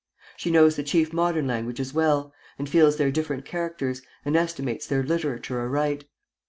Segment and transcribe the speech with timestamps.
[0.35, 5.03] She knows the chief modern languages well, and feels their different characters, and estimates their
[5.03, 6.05] literature aright.